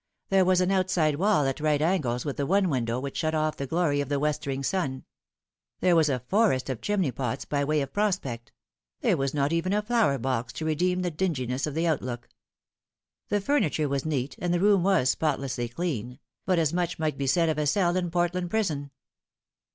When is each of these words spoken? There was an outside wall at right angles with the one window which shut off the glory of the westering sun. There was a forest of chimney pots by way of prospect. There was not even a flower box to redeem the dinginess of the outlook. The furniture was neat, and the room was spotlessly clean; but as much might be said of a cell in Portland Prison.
There 0.29 0.45
was 0.45 0.61
an 0.61 0.71
outside 0.71 1.17
wall 1.17 1.45
at 1.45 1.59
right 1.59 1.79
angles 1.79 2.25
with 2.25 2.37
the 2.37 2.47
one 2.47 2.69
window 2.71 2.99
which 2.99 3.17
shut 3.17 3.35
off 3.35 3.55
the 3.57 3.67
glory 3.67 4.01
of 4.01 4.09
the 4.09 4.17
westering 4.19 4.63
sun. 4.63 5.03
There 5.79 5.95
was 5.95 6.09
a 6.09 6.21
forest 6.21 6.71
of 6.71 6.81
chimney 6.81 7.11
pots 7.11 7.45
by 7.45 7.63
way 7.63 7.81
of 7.81 7.93
prospect. 7.93 8.51
There 9.01 9.15
was 9.15 9.35
not 9.35 9.53
even 9.53 9.73
a 9.73 9.83
flower 9.83 10.17
box 10.17 10.53
to 10.53 10.65
redeem 10.65 11.03
the 11.03 11.11
dinginess 11.11 11.67
of 11.67 11.75
the 11.75 11.85
outlook. 11.85 12.29
The 13.29 13.41
furniture 13.41 13.87
was 13.87 14.03
neat, 14.03 14.35
and 14.39 14.51
the 14.51 14.59
room 14.59 14.81
was 14.81 15.11
spotlessly 15.11 15.67
clean; 15.69 16.17
but 16.47 16.57
as 16.57 16.73
much 16.73 16.97
might 16.97 17.19
be 17.19 17.27
said 17.27 17.47
of 17.47 17.59
a 17.59 17.67
cell 17.67 17.95
in 17.95 18.09
Portland 18.09 18.49
Prison. 18.49 18.89